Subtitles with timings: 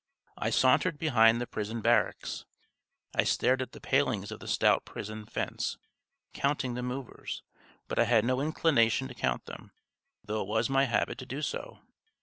[0.35, 2.43] I sauntered behind the prison barracks.
[3.13, 5.77] I stared at the palings of the stout prison fence,
[6.33, 7.43] counting the movers;
[7.87, 9.73] but I had no inclination to count them,
[10.23, 11.81] though it was my habit to do so.